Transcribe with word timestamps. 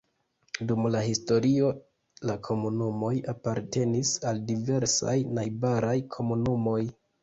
Dum 0.69 0.87
la 0.95 1.01
historio 1.07 1.69
la 2.31 2.37
komunumoj 2.49 3.13
apartenis 3.37 4.17
al 4.33 4.45
diversaj 4.51 5.19
najbaraj 5.41 5.99
komunumoj. 6.19 6.81